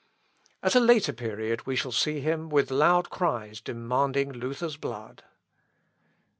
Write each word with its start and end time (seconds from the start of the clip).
At 0.63 0.73
a 0.73 0.79
later 0.79 1.13
period, 1.13 1.67
we 1.67 1.75
shall 1.75 1.91
see 1.91 2.21
him 2.21 2.49
with 2.49 2.71
loud 2.71 3.11
cries 3.11 3.61
demanding 3.61 4.31
Luther's 4.31 4.75
blood. 4.77 5.23